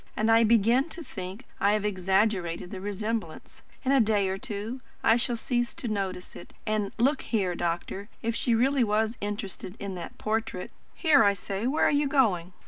And 0.17 0.31
I 0.31 0.43
begin 0.43 0.89
to 0.89 1.03
think 1.03 1.45
I 1.59 1.73
have 1.73 1.85
exaggerated 1.85 2.71
the 2.71 2.81
resemblance. 2.81 3.61
In 3.85 3.91
a 3.91 3.99
day 3.99 4.29
or 4.29 4.37
two, 4.39 4.81
I 5.03 5.15
shall 5.15 5.35
cease 5.35 5.75
to 5.75 5.87
notice 5.87 6.35
it. 6.35 6.53
And, 6.65 6.91
look 6.97 7.21
here, 7.21 7.53
doctor, 7.53 8.09
if 8.23 8.35
she 8.35 8.55
really 8.55 8.83
was 8.83 9.15
interested 9.21 9.77
in 9.79 9.93
that 9.93 10.17
portrait 10.17 10.71
Here, 10.95 11.23
I 11.23 11.33
say 11.33 11.67
where 11.67 11.85
are 11.85 11.91
you 11.91 12.07
going?" 12.07 12.53